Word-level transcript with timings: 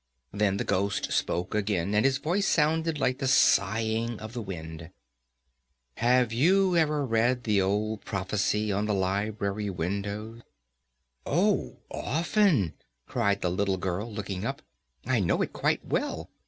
Then 0.31 0.57
the 0.57 0.63
ghost 0.63 1.11
spoke 1.11 1.53
again, 1.53 1.93
and 1.93 2.03
his 2.03 2.17
voice 2.17 2.47
sounded 2.47 2.97
like 2.99 3.19
the 3.19 3.27
sighing 3.27 4.19
of 4.19 4.33
the 4.33 4.41
wind. 4.41 4.89
"Have 5.97 6.33
you 6.33 6.75
ever 6.75 7.05
read 7.05 7.43
the 7.43 7.61
old 7.61 8.03
prophecy 8.03 8.71
on 8.71 8.87
the 8.87 8.95
library 8.95 9.69
window?" 9.69 10.41
"Oh, 11.23 11.81
often," 11.91 12.73
cried 13.05 13.41
the 13.41 13.51
little 13.51 13.77
girl, 13.77 14.11
looking 14.11 14.43
up; 14.43 14.63
"I 15.05 15.19
know 15.19 15.43
it 15.43 15.53
quite 15.53 15.85
well. 15.85 16.31